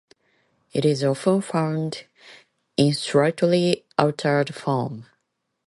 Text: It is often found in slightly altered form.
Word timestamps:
It 0.73 0.83
is 0.83 1.03
often 1.03 1.41
found 1.41 2.05
in 2.75 2.91
slightly 2.95 3.85
altered 3.99 4.55
form. 4.55 5.05